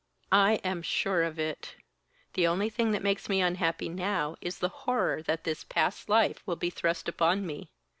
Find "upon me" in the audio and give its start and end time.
7.07-7.69